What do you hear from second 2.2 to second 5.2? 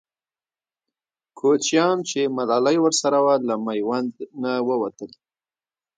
ملالۍ ورسره وه، له میوند نه ووتل.